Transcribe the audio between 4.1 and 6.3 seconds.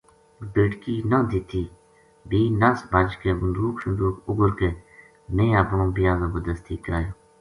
اُگر کے میں اپنو بیاہ